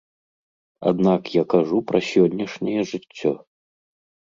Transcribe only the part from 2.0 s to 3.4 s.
сённяшняе жыццё.